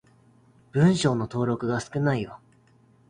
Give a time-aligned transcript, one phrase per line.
[0.71, 2.39] 文章の登録が少ないよ。